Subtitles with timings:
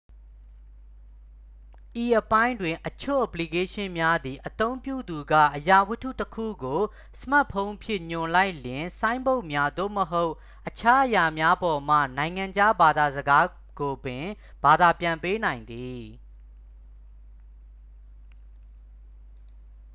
[2.03, 6.81] ဤအပိုင်းတွင် အချို့ အပလီကေးရှင်းများသည် အသုံးပြုသူက အရာဝတ္ထုတစ်ခုကို
[7.21, 10.33] စမတ်ဖုန်းဖြင့် ညွှန်လိုက်လျှင် ဆိုင်းဘုတ်များ သို့မဟုတ်
[10.67, 13.45] အခြားအရာများပေါ်မှ နိုင်ငံခြားဘာသာစကား
[13.79, 14.25] ကိုပင်
[14.63, 16.03] ဘာသာပြန်ပေးနိုင်သည်